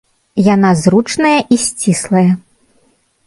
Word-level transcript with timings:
Яна 0.53 0.71
зручная 0.83 1.35
і 1.55 1.59
сціслая. 1.65 2.27